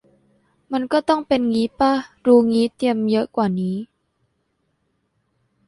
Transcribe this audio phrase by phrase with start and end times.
[0.71, 1.93] มันก็ต้องเป็นงี้ป่ะ
[2.25, 3.75] รู้งี้เตรียมเยอะกว่านี้